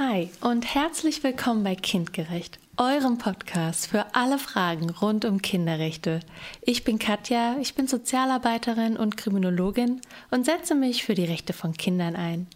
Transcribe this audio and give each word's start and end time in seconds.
Hi 0.00 0.28
und 0.40 0.74
herzlich 0.74 1.22
willkommen 1.22 1.62
bei 1.62 1.76
Kindgerecht, 1.76 2.58
eurem 2.78 3.16
Podcast 3.16 3.86
für 3.86 4.12
alle 4.12 4.40
Fragen 4.40 4.90
rund 4.90 5.24
um 5.24 5.40
Kinderrechte. 5.40 6.18
Ich 6.62 6.82
bin 6.82 6.98
Katja, 6.98 7.56
ich 7.60 7.76
bin 7.76 7.86
Sozialarbeiterin 7.86 8.96
und 8.96 9.16
Kriminologin 9.16 10.00
und 10.32 10.46
setze 10.46 10.74
mich 10.74 11.04
für 11.04 11.14
die 11.14 11.26
Rechte 11.26 11.52
von 11.52 11.74
Kindern 11.74 12.16
ein. 12.16 12.48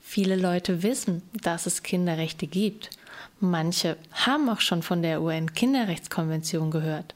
Viele 0.00 0.34
Leute 0.34 0.82
wissen, 0.82 1.22
dass 1.40 1.66
es 1.66 1.84
Kinderrechte 1.84 2.48
gibt. 2.48 2.90
Manche 3.38 3.96
haben 4.10 4.48
auch 4.48 4.60
schon 4.60 4.82
von 4.82 5.02
der 5.02 5.22
UN-Kinderrechtskonvention 5.22 6.72
gehört. 6.72 7.14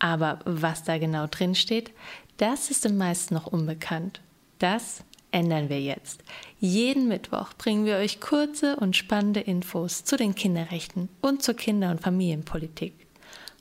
Aber 0.00 0.40
was 0.44 0.84
da 0.84 0.98
genau 0.98 1.26
drin 1.28 1.54
steht, 1.54 1.92
das 2.36 2.70
ist 2.70 2.84
den 2.84 2.98
meisten 2.98 3.32
noch 3.32 3.46
unbekannt. 3.46 4.20
Das 4.58 5.02
ändern 5.32 5.68
wir 5.68 5.80
jetzt. 5.80 6.22
Jeden 6.58 7.08
Mittwoch 7.08 7.52
bringen 7.54 7.84
wir 7.84 7.96
euch 7.96 8.20
kurze 8.20 8.76
und 8.76 8.96
spannende 8.96 9.40
Infos 9.40 10.04
zu 10.04 10.16
den 10.16 10.34
Kinderrechten 10.34 11.08
und 11.20 11.42
zur 11.42 11.54
Kinder- 11.54 11.90
und 11.90 12.00
Familienpolitik. 12.00 13.06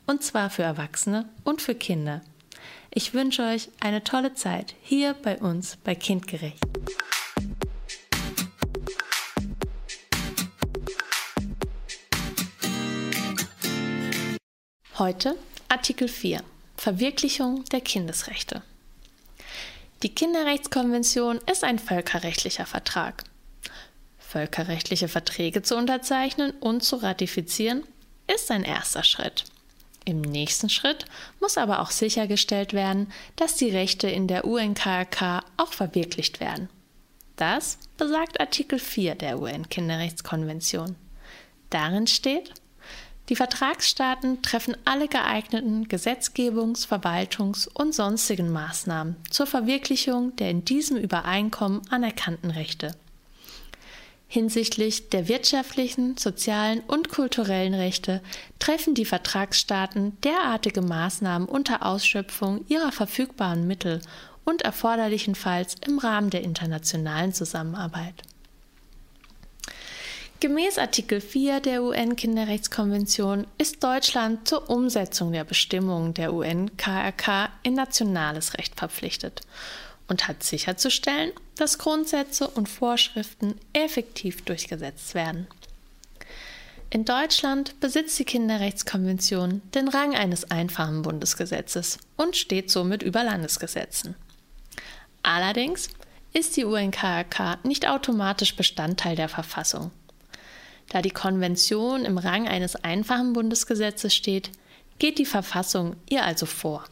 Und 0.07 0.23
zwar 0.23 0.49
für 0.49 0.63
Erwachsene 0.63 1.27
und 1.43 1.62
für 1.62 1.76
Kinder. 1.76 2.21
Ich 2.91 3.13
wünsche 3.13 3.43
euch 3.43 3.70
eine 3.80 4.04
tolle 4.04 4.34
Zeit 4.35 4.76
hier 4.81 5.13
bei 5.13 5.38
uns 5.38 5.77
bei 5.77 5.95
Kindgerecht. 5.95 6.63
Heute 14.98 15.35
Artikel 15.68 16.07
4 16.07 16.41
Verwirklichung 16.77 17.66
der 17.66 17.82
Kindesrechte. 17.82 18.62
Die 20.04 20.13
Kinderrechtskonvention 20.13 21.40
ist 21.52 21.63
ein 21.63 21.80
völkerrechtlicher 21.80 22.66
Vertrag. 22.66 23.23
Völkerrechtliche 24.18 25.08
Verträge 25.08 25.62
zu 25.62 25.77
unterzeichnen 25.77 26.52
und 26.59 26.84
zu 26.84 26.98
ratifizieren 26.98 27.84
ist 28.34 28.51
ein 28.51 28.63
erster 28.63 29.04
Schritt. 29.04 29.46
Im 30.04 30.21
nächsten 30.21 30.70
Schritt 30.70 31.05
muss 31.40 31.57
aber 31.57 31.79
auch 31.79 31.90
sichergestellt 31.90 32.73
werden, 32.73 33.12
dass 33.38 33.55
die 33.55 33.70
Rechte 33.70 34.07
in 34.07 34.27
der 34.27 34.46
UNKRK 34.46 35.43
auch 35.57 35.73
verwirklicht 35.73 36.40
werden. 36.40 36.70
Das 37.38 37.79
besagt 37.98 38.40
Artikel 38.40 38.79
4 38.79 39.16
der 39.16 39.40
UN-Kinderrechtskonvention. 39.40 40.96
Darin 41.70 42.07
steht, 42.07 42.54
die 43.29 43.35
Vertragsstaaten 43.35 44.41
treffen 44.41 44.77
alle 44.85 45.07
geeigneten 45.07 45.87
Gesetzgebungs-, 45.87 46.87
Verwaltungs- 46.87 47.67
und 47.67 47.95
sonstigen 47.95 48.51
Maßnahmen 48.51 49.15
zur 49.29 49.48
Verwirklichung 49.48 50.35
der 50.35 50.51
in 50.51 50.63
diesem 50.63 50.98
Übereinkommen 50.98 51.82
anerkannten 51.90 52.51
Rechte. 52.51 52.95
Hinsichtlich 54.27 55.09
der 55.09 55.27
wirtschaftlichen, 55.27 56.17
sozialen 56.17 56.82
und 56.82 57.09
kulturellen 57.09 57.73
Rechte 57.73 58.21
treffen 58.59 58.93
die 58.93 59.05
Vertragsstaaten 59.05 60.17
derartige 60.21 60.82
Maßnahmen 60.82 61.48
unter 61.48 61.85
Ausschöpfung 61.85 62.65
ihrer 62.67 62.91
verfügbaren 62.91 63.65
Mittel 63.65 64.01
und 64.44 64.63
erforderlichenfalls 64.63 65.75
im 65.88 66.00
Rahmen 66.00 66.29
der 66.29 66.44
internationalen 66.44 67.34
Zusammenarbeit. 67.34 68.23
Gemäß 70.41 70.78
Artikel 70.78 71.22
4 71.22 71.62
der 71.62 71.81
UN-Kinderrechtskonvention 71.81 73.47
ist 73.58 73.81
Deutschland 73.81 74.46
zur 74.46 74.69
Umsetzung 74.69 75.31
der 75.31 75.46
Bestimmungen 75.46 76.14
der 76.14 76.34
UN-KRK 76.34 77.50
in 77.64 77.74
nationales 77.74 78.58
Recht 78.58 78.75
verpflichtet 78.75 79.41
und 80.09 80.28
hat 80.28 80.44
sicherzustellen, 80.44 81.31
dass 81.56 81.78
Grundsätze 81.78 82.50
und 82.50 82.68
Vorschriften 82.68 83.56
effektiv 83.72 84.44
durchgesetzt 84.44 85.16
werden. 85.16 85.47
In 86.90 87.06
Deutschland 87.06 87.80
besitzt 87.80 88.19
die 88.19 88.25
Kinderrechtskonvention 88.25 89.62
den 89.74 89.88
Rang 89.88 90.16
eines 90.16 90.52
einfachen 90.52 91.02
Bundesgesetzes 91.02 91.97
und 92.18 92.35
steht 92.35 92.69
somit 92.69 93.03
über 93.03 93.24
Landesgesetzen. 93.24 94.16
Allerdings 95.24 95.90
ist 96.34 96.57
die 96.57 96.66
UNKRK 96.66 97.59
nicht 97.63 97.88
automatisch 97.88 98.57
Bestandteil 98.57 99.16
der 99.16 99.29
Verfassung 99.29 99.91
da 100.90 101.01
die 101.01 101.12
Konvention 101.12 102.06
im 102.06 102.18
Rang 102.18 102.47
eines 102.47 102.75
einfachen 102.75 103.34
Bundesgesetzes 103.34 104.16
steht, 104.16 104.51
geht 105.00 105.18
die 105.18 105.25
Verfassung 105.25 105.96
ihr 106.09 106.23
also 106.23 106.46
vor. 106.46 106.85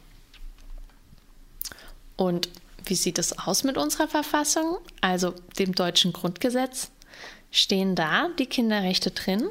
Und 2.16 2.48
wie 2.84 2.94
sieht 2.94 3.18
es 3.18 3.38
aus 3.38 3.64
mit 3.64 3.78
unserer 3.78 4.08
Verfassung, 4.08 4.78
also 5.00 5.34
dem 5.58 5.74
deutschen 5.74 6.12
Grundgesetz? 6.12 6.90
Stehen 7.50 7.94
da 7.94 8.28
die 8.38 8.46
Kinderrechte 8.46 9.10
drin? 9.10 9.48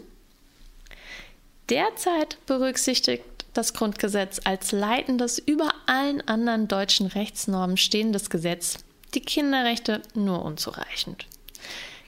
Derzeit 1.69 2.37
berücksichtigt 2.45 3.23
das 3.53 3.73
Grundgesetz 3.73 4.41
als 4.43 4.71
leitendes 4.71 5.39
über 5.39 5.73
allen 5.85 6.27
anderen 6.27 6.67
deutschen 6.67 7.07
Rechtsnormen 7.07 7.77
stehendes 7.77 8.29
Gesetz 8.29 8.79
die 9.13 9.21
Kinderrechte 9.21 10.01
nur 10.15 10.43
unzureichend. 10.43 11.25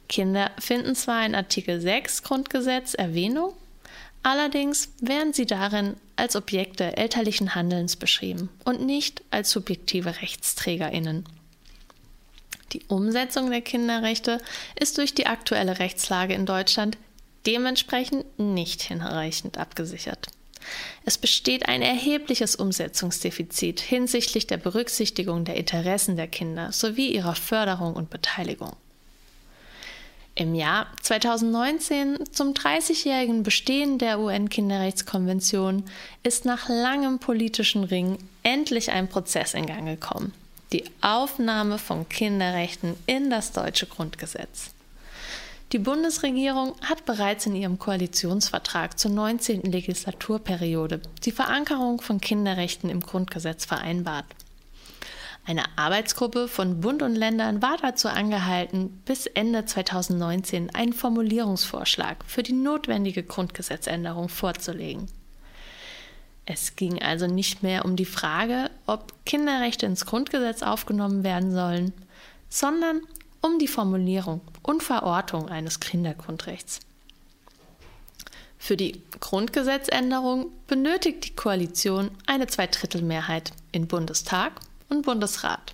Kinder 0.08 0.52
finden 0.60 0.96
zwar 0.96 1.26
in 1.26 1.36
Artikel 1.36 1.82
6 1.82 2.24
Grundgesetz 2.24 2.94
Erwähnung, 2.94 3.54
allerdings 4.24 4.90
werden 5.02 5.34
sie 5.34 5.46
darin 5.46 5.96
als 6.16 6.36
Objekte 6.36 6.98
elterlichen 6.98 7.56
Handelns 7.56 7.96
beschrieben 7.96 8.50
und 8.64 8.86
nicht 8.86 9.24
als 9.32 9.52
subjektive 9.52 10.22
Rechtsträgerinnen. 10.22 11.26
Die 12.74 12.84
Umsetzung 12.88 13.52
der 13.52 13.62
Kinderrechte 13.62 14.40
ist 14.80 14.98
durch 14.98 15.14
die 15.14 15.28
aktuelle 15.28 15.80
Rechtslage 15.80 16.34
in 16.34 16.46
Deutschland 16.46 16.98
dementsprechend 17.46 18.40
nicht 18.40 18.82
hinreichend 18.82 19.58
abgesichert. 19.58 20.28
Es 21.06 21.18
besteht 21.18 21.68
ein 21.68 21.82
erhebliches 21.82 22.56
Umsetzungsdefizit 22.56 23.80
hinsichtlich 23.80 24.48
der 24.48 24.58
Berücksichtigung 24.58 25.46
der 25.46 25.56
Interessen 25.56 26.16
der 26.16 26.28
Kinder 26.28 26.72
sowie 26.72 27.14
ihrer 27.14 27.36
Förderung 27.36 27.94
und 27.94 28.10
Beteiligung. 28.10 28.76
Im 30.38 30.54
Jahr 30.54 30.88
2019, 31.02 32.20
zum 32.34 32.54
30-jährigen 32.54 33.44
Bestehen 33.44 33.98
der 33.98 34.20
UN-Kinderrechtskonvention, 34.20 35.86
ist 36.24 36.44
nach 36.44 36.68
langem 36.68 37.20
politischen 37.20 37.86
Ring 37.86 38.18
endlich 38.44 38.92
ein 38.92 39.08
Prozess 39.08 39.54
in 39.54 39.66
Gang 39.66 39.86
gekommen. 39.86 40.34
Die 40.74 40.84
Aufnahme 41.00 41.78
von 41.78 42.10
Kinderrechten 42.10 42.96
in 43.06 43.30
das 43.30 43.54
deutsche 43.54 43.86
Grundgesetz. 43.86 44.72
Die 45.72 45.80
Bundesregierung 45.80 46.76
hat 46.82 47.06
bereits 47.06 47.46
in 47.46 47.56
ihrem 47.56 47.80
Koalitionsvertrag 47.80 49.00
zur 49.00 49.12
19. 49.12 49.62
Legislaturperiode 49.62 51.02
die 51.24 51.32
Verankerung 51.32 52.02
von 52.02 52.20
Kinderrechten 52.20 52.90
im 52.90 53.00
Grundgesetz 53.00 53.64
vereinbart. 53.64 54.26
Eine 55.48 55.78
Arbeitsgruppe 55.78 56.48
von 56.48 56.82
Bund 56.82 57.04
und 57.04 57.14
Ländern 57.14 57.62
war 57.62 57.78
dazu 57.78 58.08
angehalten, 58.08 59.02
bis 59.06 59.28
Ende 59.28 59.64
2019 59.64 60.74
einen 60.74 60.94
Formulierungsvorschlag 60.94 62.26
für 62.26 62.42
die 62.42 62.54
notwendige 62.54 63.22
Grundgesetzänderung 63.22 64.28
vorzulegen. 64.28 65.06
Es 66.48 66.76
ging 66.76 67.00
also 67.02 67.28
nicht 67.28 67.62
mehr 67.62 67.86
um 67.86 67.96
die 67.96 68.06
Frage, 68.06 68.72
ob 68.88 69.14
Kinderrechte 69.26 69.86
ins 69.86 70.08
Grundgesetz 70.08 70.64
aufgenommen 70.64 71.24
werden 71.24 71.52
sollen, 71.52 71.94
sondern 72.50 73.02
um 73.42 73.60
die 73.60 73.68
Formulierung 73.68 74.42
und 74.64 74.82
Verortung 74.82 75.50
eines 75.50 75.80
Kindergrundrechts. 75.80 76.80
Für 78.58 78.78
die 78.78 79.04
Grundgesetzänderung 79.20 80.48
benötigt 80.66 81.26
die 81.26 81.36
Koalition 81.36 82.10
eine 82.26 82.48
Zweidrittelmehrheit 82.48 83.52
in 83.72 83.88
Bundestag 83.88 84.54
und 84.90 85.04
Bundesrat. 85.04 85.74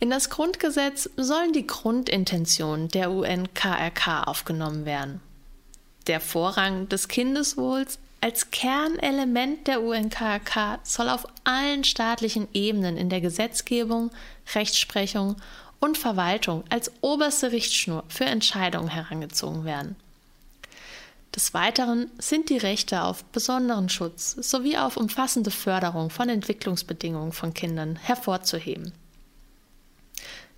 In 0.00 0.10
das 0.10 0.28
Grundgesetz 0.28 1.08
sollen 1.16 1.52
die 1.52 1.66
Grundintentionen 1.66 2.88
der 2.88 3.10
UN-KRK 3.10 4.24
aufgenommen 4.24 4.84
werden. 4.84 5.20
Der 6.06 6.20
Vorrang 6.20 6.88
des 6.88 7.08
Kindeswohls 7.08 7.98
als 8.20 8.50
Kernelement 8.50 9.66
der 9.66 9.82
UN-KRK 9.82 10.80
soll 10.82 11.08
auf 11.08 11.26
allen 11.44 11.84
staatlichen 11.84 12.48
Ebenen 12.52 12.96
in 12.96 13.08
der 13.08 13.20
Gesetzgebung, 13.20 14.10
Rechtsprechung 14.54 15.36
und 15.78 15.98
Verwaltung 15.98 16.64
als 16.70 16.90
oberste 17.02 17.52
Richtschnur 17.52 18.04
für 18.08 18.24
Entscheidungen 18.24 18.88
herangezogen 18.88 19.64
werden. 19.64 19.96
Des 21.34 21.52
Weiteren 21.52 22.10
sind 22.18 22.48
die 22.48 22.58
Rechte 22.58 23.02
auf 23.02 23.24
besonderen 23.24 23.88
Schutz 23.88 24.32
sowie 24.32 24.78
auf 24.78 24.96
umfassende 24.96 25.50
Förderung 25.50 26.10
von 26.10 26.28
Entwicklungsbedingungen 26.28 27.32
von 27.32 27.52
Kindern 27.52 27.96
hervorzuheben. 27.96 28.92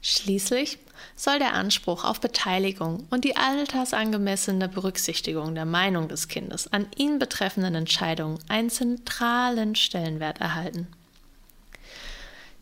Schließlich 0.02 0.78
soll 1.16 1.38
der 1.38 1.54
Anspruch 1.54 2.04
auf 2.04 2.20
Beteiligung 2.20 3.06
und 3.10 3.24
die 3.24 3.36
altersangemessene 3.36 4.68
Berücksichtigung 4.68 5.54
der 5.54 5.64
Meinung 5.64 6.08
des 6.08 6.28
Kindes 6.28 6.70
an 6.72 6.86
ihn 6.96 7.18
betreffenden 7.18 7.74
Entscheidungen 7.74 8.38
einen 8.48 8.70
zentralen 8.70 9.74
Stellenwert 9.74 10.40
erhalten. 10.40 10.88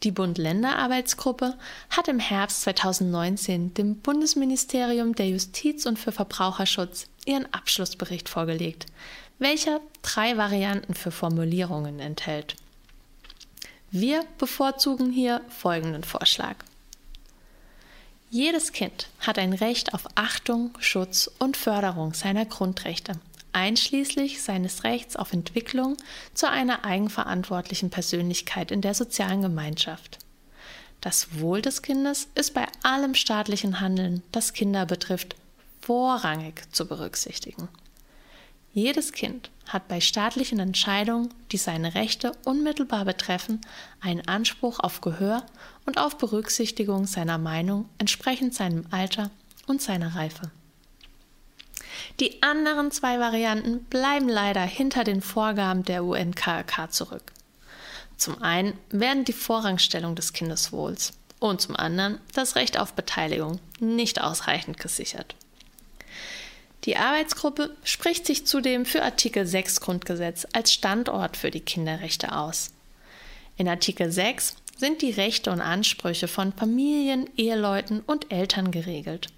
Die 0.04 0.10
Bund-Länder-Arbeitsgruppe 0.10 1.54
hat 1.88 2.08
im 2.08 2.18
Herbst 2.18 2.60
2019 2.62 3.72
dem 3.72 3.96
Bundesministerium 3.96 5.14
der 5.14 5.28
Justiz 5.30 5.86
und 5.86 5.98
für 5.98 6.12
Verbraucherschutz 6.12 7.06
ihren 7.24 7.50
Abschlussbericht 7.54 8.28
vorgelegt, 8.28 8.84
welcher 9.38 9.80
drei 10.02 10.36
Varianten 10.36 10.92
für 10.92 11.10
Formulierungen 11.10 12.00
enthält. 12.00 12.56
Wir 13.90 14.24
bevorzugen 14.36 15.10
hier 15.10 15.40
folgenden 15.48 16.04
Vorschlag. 16.04 16.56
Jedes 18.28 18.72
Kind 18.72 19.08
hat 19.20 19.38
ein 19.38 19.54
Recht 19.54 19.94
auf 19.94 20.06
Achtung, 20.16 20.72
Schutz 20.80 21.30
und 21.38 21.56
Förderung 21.56 22.12
seiner 22.12 22.44
Grundrechte, 22.44 23.12
einschließlich 23.54 24.42
seines 24.42 24.84
Rechts 24.84 25.16
auf 25.16 25.32
Entwicklung 25.32 25.96
zu 26.34 26.48
einer 26.48 26.84
eigenverantwortlichen 26.84 27.90
Persönlichkeit 27.90 28.70
in 28.70 28.80
der 28.80 28.94
sozialen 28.94 29.42
Gemeinschaft. 29.42 30.18
Das 31.00 31.38
Wohl 31.38 31.60
des 31.60 31.82
Kindes 31.82 32.28
ist 32.34 32.54
bei 32.54 32.66
allem 32.82 33.14
staatlichen 33.14 33.80
Handeln, 33.80 34.22
das 34.32 34.52
Kinder 34.52 34.86
betrifft, 34.86 35.36
vorrangig 35.80 36.62
zu 36.72 36.86
berücksichtigen. 36.86 37.68
Jedes 38.72 39.12
Kind 39.12 39.50
hat 39.66 39.86
bei 39.86 40.00
staatlichen 40.00 40.58
Entscheidungen, 40.58 41.32
die 41.52 41.58
seine 41.58 41.94
Rechte 41.94 42.32
unmittelbar 42.44 43.04
betreffen, 43.04 43.60
einen 44.00 44.26
Anspruch 44.26 44.80
auf 44.80 45.00
Gehör 45.00 45.44
und 45.86 45.98
auf 45.98 46.18
Berücksichtigung 46.18 47.06
seiner 47.06 47.38
Meinung 47.38 47.88
entsprechend 47.98 48.54
seinem 48.54 48.86
Alter 48.90 49.30
und 49.66 49.80
seiner 49.80 50.16
Reife. 50.16 50.50
Die 52.20 52.42
anderen 52.42 52.92
zwei 52.92 53.18
Varianten 53.18 53.84
bleiben 53.84 54.28
leider 54.28 54.62
hinter 54.62 55.02
den 55.02 55.20
Vorgaben 55.20 55.84
der 55.84 56.04
UNKK 56.04 56.90
zurück. 56.90 57.32
Zum 58.16 58.40
einen 58.40 58.78
werden 58.90 59.24
die 59.24 59.32
Vorrangstellung 59.32 60.14
des 60.14 60.32
Kindeswohls 60.32 61.12
und 61.40 61.60
zum 61.60 61.74
anderen 61.74 62.20
das 62.32 62.54
Recht 62.54 62.78
auf 62.78 62.92
Beteiligung 62.92 63.58
nicht 63.80 64.20
ausreichend 64.20 64.78
gesichert. 64.78 65.34
Die 66.84 66.96
Arbeitsgruppe 66.96 67.74
spricht 67.82 68.26
sich 68.26 68.46
zudem 68.46 68.84
für 68.86 69.02
Artikel 69.02 69.46
6 69.46 69.80
Grundgesetz 69.80 70.46
als 70.52 70.72
Standort 70.72 71.36
für 71.36 71.50
die 71.50 71.60
Kinderrechte 71.60 72.36
aus. 72.36 72.70
In 73.56 73.68
Artikel 73.68 74.12
6 74.12 74.56
sind 74.76 75.02
die 75.02 75.10
Rechte 75.10 75.50
und 75.50 75.60
Ansprüche 75.60 76.28
von 76.28 76.52
Familien, 76.52 77.28
Eheleuten 77.36 78.00
und 78.00 78.30
Eltern 78.30 78.70
geregelt. 78.70 79.28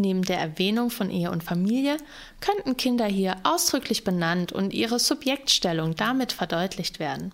Neben 0.00 0.22
der 0.22 0.38
Erwähnung 0.38 0.90
von 0.90 1.10
Ehe 1.10 1.30
und 1.32 1.42
Familie 1.42 1.96
könnten 2.40 2.76
Kinder 2.76 3.06
hier 3.06 3.36
ausdrücklich 3.42 4.04
benannt 4.04 4.52
und 4.52 4.72
ihre 4.72 5.00
Subjektstellung 5.00 5.96
damit 5.96 6.32
verdeutlicht 6.32 7.00
werden. 7.00 7.32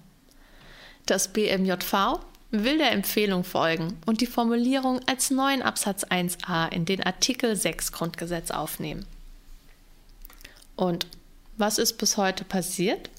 Das 1.05 1.29
BMJV 1.29 2.21
will 2.51 2.79
der 2.79 2.93
Empfehlung 2.93 3.45
folgen 3.45 3.99
und 4.07 4.23
die 4.23 4.27
Formulierung 4.27 5.01
als 5.07 5.31
neuen 5.31 5.61
Absatz 5.61 6.05
1a 6.05 6.73
in 6.73 6.87
den 6.87 7.03
Artikel 7.03 7.55
6 7.55 7.93
Grundgesetz 7.93 8.51
aufnehmen. 8.51 9.05
Und 10.75 11.07
was 11.59 11.77
ist 11.77 11.99
bis 11.99 12.17
heute 12.17 12.45
passiert? 12.45 13.11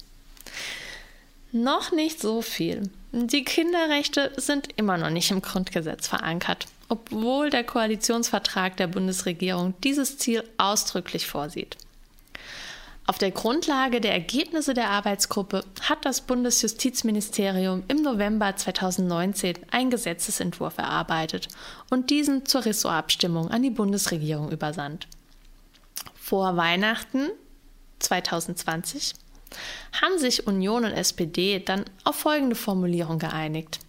Noch 1.52 1.92
nicht 1.92 2.20
so 2.20 2.42
viel. 2.42 2.90
Die 3.18 3.44
Kinderrechte 3.44 4.30
sind 4.36 4.68
immer 4.76 4.98
noch 4.98 5.08
nicht 5.08 5.30
im 5.30 5.40
Grundgesetz 5.40 6.06
verankert, 6.06 6.66
obwohl 6.90 7.48
der 7.48 7.64
Koalitionsvertrag 7.64 8.76
der 8.76 8.88
Bundesregierung 8.88 9.72
dieses 9.82 10.18
Ziel 10.18 10.44
ausdrücklich 10.58 11.26
vorsieht. 11.26 11.78
Auf 13.06 13.16
der 13.16 13.30
Grundlage 13.30 14.02
der 14.02 14.12
Ergebnisse 14.12 14.74
der 14.74 14.90
Arbeitsgruppe 14.90 15.64
hat 15.80 16.04
das 16.04 16.20
Bundesjustizministerium 16.20 17.84
im 17.88 18.02
November 18.02 18.54
2019 18.54 19.60
einen 19.70 19.88
Gesetzesentwurf 19.88 20.76
erarbeitet 20.76 21.48
und 21.88 22.10
diesen 22.10 22.44
zur 22.44 22.66
Ressortabstimmung 22.66 23.50
an 23.50 23.62
die 23.62 23.70
Bundesregierung 23.70 24.52
übersandt. 24.52 25.08
Vor 26.16 26.58
Weihnachten 26.58 27.30
2020 28.00 29.14
haben 30.00 30.18
sich 30.18 30.46
Union 30.46 30.84
und 30.84 30.92
SPD 30.92 31.58
dann 31.60 31.84
auf 32.04 32.16
folgende 32.16 32.56
Formulierung 32.56 33.18
geeinigt. 33.18 33.80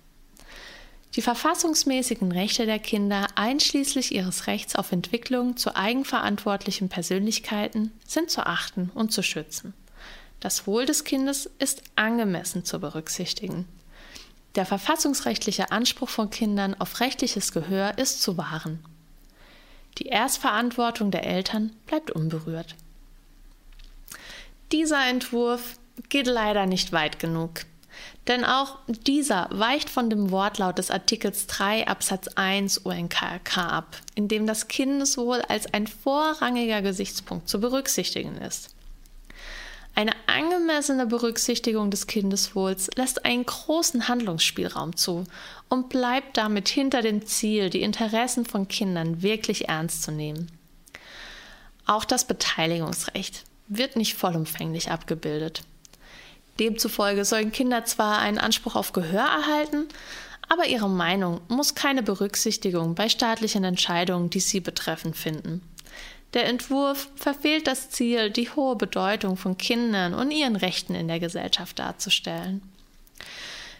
Die 1.15 1.21
verfassungsmäßigen 1.21 2.31
Rechte 2.31 2.67
der 2.67 2.77
Kinder 2.77 3.27
einschließlich 3.35 4.13
ihres 4.13 4.45
Rechts 4.45 4.75
auf 4.75 4.91
Entwicklung 4.91 5.57
zu 5.57 5.75
eigenverantwortlichen 5.75 6.89
Persönlichkeiten 6.89 7.91
sind 8.05 8.29
zu 8.29 8.45
achten 8.45 8.91
und 8.93 9.11
zu 9.11 9.23
schützen. 9.23 9.73
Das 10.39 10.67
Wohl 10.67 10.85
des 10.85 11.03
Kindes 11.03 11.49
ist 11.57 11.81
angemessen 11.95 12.65
zu 12.65 12.79
berücksichtigen. 12.79 13.65
Der 14.53 14.67
verfassungsrechtliche 14.67 15.71
Anspruch 15.71 16.09
von 16.09 16.29
Kindern 16.29 16.75
auf 16.79 16.99
rechtliches 16.99 17.51
Gehör 17.51 17.97
ist 17.97 18.21
zu 18.21 18.37
wahren. 18.37 18.83
Die 19.97 20.07
Erstverantwortung 20.07 21.09
der 21.09 21.25
Eltern 21.25 21.75
bleibt 21.87 22.11
unberührt. 22.11 22.75
Dieser 24.71 25.05
Entwurf 25.07 25.77
geht 26.09 26.27
leider 26.27 26.65
nicht 26.65 26.91
weit 26.91 27.19
genug. 27.19 27.61
Denn 28.27 28.43
auch 28.43 28.79
dieser 28.87 29.47
weicht 29.51 29.89
von 29.89 30.09
dem 30.09 30.29
Wortlaut 30.31 30.77
des 30.77 30.91
Artikels 30.91 31.47
3 31.47 31.87
Absatz 31.87 32.27
1 32.35 32.79
UNKRK 32.79 33.57
ab, 33.57 33.95
in 34.15 34.27
dem 34.27 34.45
das 34.45 34.67
Kindeswohl 34.67 35.41
als 35.47 35.73
ein 35.73 35.87
vorrangiger 35.87 36.81
Gesichtspunkt 36.81 37.47
zu 37.47 37.61
berücksichtigen 37.61 38.37
ist. 38.37 38.75
Eine 39.95 40.11
angemessene 40.27 41.07
Berücksichtigung 41.07 41.89
des 41.89 42.05
Kindeswohls 42.05 42.89
lässt 42.95 43.25
einen 43.25 43.45
großen 43.45 44.07
Handlungsspielraum 44.07 44.95
zu 44.95 45.23
und 45.69 45.89
bleibt 45.89 46.37
damit 46.37 46.67
hinter 46.67 47.01
dem 47.01 47.25
Ziel, 47.25 47.71
die 47.71 47.81
Interessen 47.81 48.45
von 48.45 48.67
Kindern 48.67 49.23
wirklich 49.23 49.69
ernst 49.69 50.03
zu 50.03 50.11
nehmen. 50.11 50.51
Auch 51.87 52.05
das 52.05 52.27
Beteiligungsrecht 52.27 53.46
wird 53.67 53.95
nicht 53.95 54.15
vollumfänglich 54.15 54.91
abgebildet. 54.91 55.61
Demzufolge 56.59 57.25
sollen 57.25 57.51
Kinder 57.51 57.85
zwar 57.85 58.19
einen 58.19 58.39
Anspruch 58.39 58.75
auf 58.75 58.93
Gehör 58.93 59.25
erhalten, 59.25 59.87
aber 60.49 60.67
ihre 60.67 60.89
Meinung 60.89 61.41
muss 61.49 61.75
keine 61.75 62.03
Berücksichtigung 62.03 62.95
bei 62.95 63.09
staatlichen 63.09 63.63
Entscheidungen, 63.63 64.29
die 64.29 64.39
sie 64.39 64.59
betreffen, 64.59 65.13
finden. 65.13 65.61
Der 66.33 66.45
Entwurf 66.45 67.09
verfehlt 67.15 67.67
das 67.67 67.89
Ziel, 67.89 68.29
die 68.29 68.49
hohe 68.49 68.75
Bedeutung 68.75 69.37
von 69.37 69.57
Kindern 69.57 70.13
und 70.13 70.31
ihren 70.31 70.55
Rechten 70.55 70.95
in 70.95 71.07
der 71.07 71.19
Gesellschaft 71.19 71.79
darzustellen. 71.79 72.61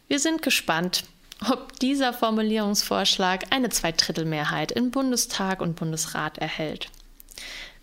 Wir 0.07 0.19
sind 0.19 0.41
gespannt, 0.41 1.03
ob 1.51 1.77
dieser 1.79 2.13
Formulierungsvorschlag 2.13 3.45
eine 3.51 3.69
Zweidrittelmehrheit 3.69 4.71
in 4.71 4.91
Bundestag 4.91 5.61
und 5.61 5.75
Bundesrat 5.75 6.37
erhält. 6.37 6.89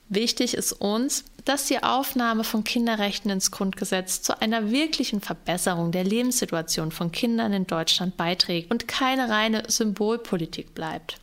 Wichtig 0.08 0.54
ist 0.54 0.72
uns, 0.72 1.24
dass 1.44 1.66
die 1.66 1.82
Aufnahme 1.82 2.44
von 2.44 2.64
Kinderrechten 2.64 3.30
ins 3.30 3.50
Grundgesetz 3.50 4.22
zu 4.22 4.40
einer 4.40 4.70
wirklichen 4.70 5.20
Verbesserung 5.20 5.92
der 5.92 6.04
Lebenssituation 6.04 6.90
von 6.90 7.12
Kindern 7.12 7.52
in 7.52 7.66
Deutschland 7.66 8.16
beiträgt 8.16 8.70
und 8.70 8.88
keine 8.88 9.28
reine 9.28 9.64
Symbolpolitik 9.68 10.74
bleibt. 10.74 11.18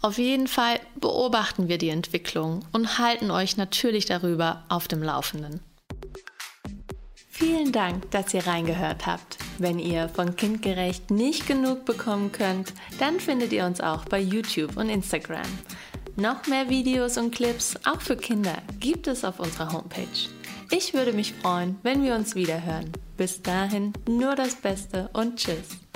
Auf 0.00 0.18
jeden 0.18 0.46
Fall 0.46 0.78
beobachten 1.00 1.68
wir 1.68 1.76
die 1.76 1.88
Entwicklung 1.88 2.64
und 2.72 2.98
halten 2.98 3.30
euch 3.30 3.56
natürlich 3.56 4.06
darüber 4.06 4.64
auf 4.68 4.86
dem 4.86 5.02
Laufenden. 5.02 5.60
Vielen 7.30 7.72
Dank, 7.72 8.10
dass 8.10 8.34
ihr 8.34 8.46
reingehört 8.46 9.06
habt. 9.06 9.38
Wenn 9.58 9.78
ihr 9.78 10.08
von 10.08 10.36
Kindgerecht 10.36 11.10
nicht 11.10 11.46
genug 11.46 11.84
bekommen 11.84 12.32
könnt, 12.32 12.72
dann 12.98 13.20
findet 13.20 13.52
ihr 13.52 13.64
uns 13.64 13.80
auch 13.80 14.04
bei 14.04 14.20
YouTube 14.20 14.76
und 14.76 14.88
Instagram. 14.88 15.46
Noch 16.20 16.48
mehr 16.48 16.68
Videos 16.68 17.16
und 17.16 17.32
Clips, 17.32 17.76
auch 17.84 18.00
für 18.00 18.16
Kinder, 18.16 18.56
gibt 18.80 19.06
es 19.06 19.24
auf 19.24 19.38
unserer 19.38 19.72
Homepage. 19.72 20.02
Ich 20.68 20.92
würde 20.92 21.12
mich 21.12 21.32
freuen, 21.32 21.76
wenn 21.84 22.02
wir 22.02 22.16
uns 22.16 22.34
wieder 22.34 22.64
hören. 22.64 22.90
Bis 23.16 23.40
dahin 23.40 23.92
nur 24.08 24.34
das 24.34 24.56
Beste 24.56 25.10
und 25.12 25.36
Tschüss. 25.36 25.87